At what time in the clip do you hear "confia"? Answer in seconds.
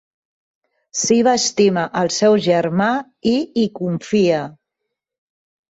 3.79-4.43